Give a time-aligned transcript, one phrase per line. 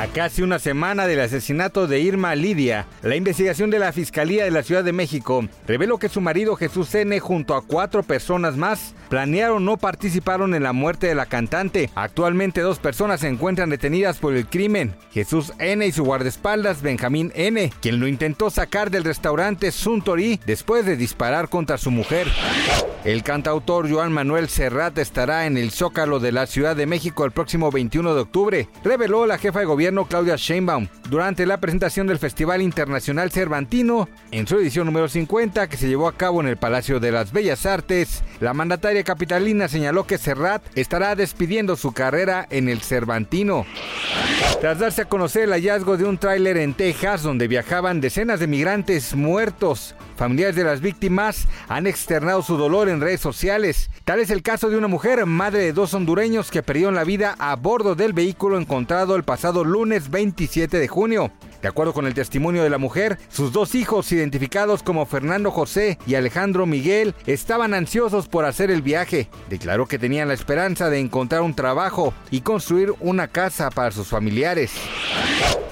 [0.00, 4.50] A casi una semana del asesinato de Irma Lidia, la investigación de la Fiscalía de
[4.50, 7.20] la Ciudad de México reveló que su marido Jesús N.
[7.20, 11.90] junto a cuatro personas más planearon o participaron en la muerte de la cantante.
[11.94, 14.94] Actualmente dos personas se encuentran detenidas por el crimen.
[15.12, 15.86] Jesús N.
[15.86, 21.50] y su guardaespaldas Benjamín N., quien lo intentó sacar del restaurante Suntory después de disparar
[21.50, 22.26] contra su mujer.
[23.04, 27.32] El cantautor Joan Manuel Serrat estará en el Zócalo de la Ciudad de México el
[27.32, 32.62] próximo 21 de octubre, reveló la jefa de Claudia Sheinbaum durante la presentación del Festival
[32.62, 37.00] Internacional Cervantino en su edición número 50 que se llevó a cabo en el Palacio
[37.00, 38.22] de las Bellas Artes.
[38.38, 43.66] La mandataria capitalina señaló que Serrat estará despidiendo su carrera en el Cervantino.
[44.60, 48.46] Tras darse a conocer el hallazgo de un tráiler en Texas donde viajaban decenas de
[48.46, 53.88] migrantes muertos, familiares de las víctimas han externado su dolor en redes sociales.
[54.04, 57.36] Tal es el caso de una mujer, madre de dos hondureños que perdieron la vida
[57.38, 61.32] a bordo del vehículo encontrado el pasado lunes 27 de junio.
[61.62, 65.98] De acuerdo con el testimonio de la mujer, sus dos hijos, identificados como Fernando José
[66.06, 69.28] y Alejandro Miguel, estaban ansiosos por hacer el viaje.
[69.48, 74.08] Declaró que tenían la esperanza de encontrar un trabajo y construir una casa para sus
[74.08, 74.72] familiares.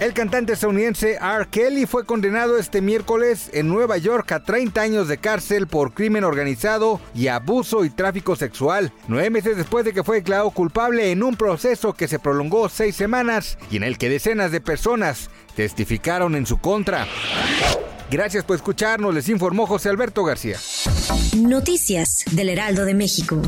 [0.00, 1.48] El cantante estadounidense R.
[1.50, 6.22] Kelly fue condenado este miércoles en Nueva York a 30 años de cárcel por crimen
[6.22, 11.24] organizado y abuso y tráfico sexual, nueve meses después de que fue declarado culpable en
[11.24, 16.36] un proceso que se prolongó seis semanas y en el que decenas de personas testificaron
[16.36, 17.08] en su contra.
[18.12, 20.56] Gracias por escucharnos, les informó José Alberto García.
[21.36, 23.42] Noticias del Heraldo de México.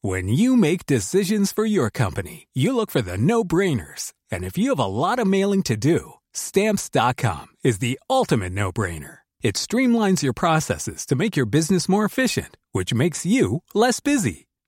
[0.00, 4.14] When you make decisions for your company, you look for the no-brainers.
[4.30, 9.18] And if you have a lot of mailing to do, stamps.com is the ultimate no-brainer.
[9.42, 14.45] It streamlines your processes to make your business more efficient, which makes you less busy.